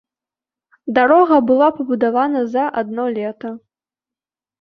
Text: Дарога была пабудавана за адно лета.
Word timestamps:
Дарога 0.95 1.37
была 1.49 1.67
пабудавана 1.81 2.41
за 2.55 2.63
адно 2.83 3.05
лета. 3.19 3.51